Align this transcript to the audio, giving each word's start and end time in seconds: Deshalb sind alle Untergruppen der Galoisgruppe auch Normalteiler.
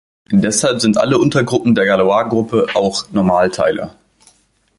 Deshalb 0.31 0.81
sind 0.81 0.97
alle 0.97 1.19
Untergruppen 1.19 1.75
der 1.75 1.85
Galoisgruppe 1.85 2.65
auch 2.73 3.11
Normalteiler. 3.11 3.95